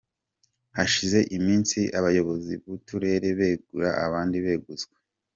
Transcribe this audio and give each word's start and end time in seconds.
Hashize 0.77 1.19
iminsi 1.37 1.79
abayobozi 1.99 2.53
b’ 2.61 2.65
uturere 2.77 3.27
begura, 3.39 3.89
abandi 4.05 4.37
beguzwa. 4.45 4.95